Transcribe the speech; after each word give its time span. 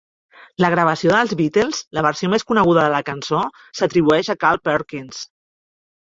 La 0.63 0.69
gravació 0.73 1.11
dels 1.15 1.33
Beatles, 1.41 1.81
la 1.97 2.03
versió 2.05 2.29
més 2.31 2.45
coneguda 2.51 2.85
de 2.85 2.93
la 2.93 3.01
cançó, 3.09 3.41
s'atribueix 3.81 4.31
a 4.35 4.37
Carl 4.45 4.63
Perkins. 4.71 5.21